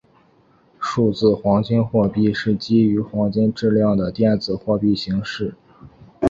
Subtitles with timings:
[0.79, 5.53] 数字黄金货币是一种基于黄金质量的电子货币形式。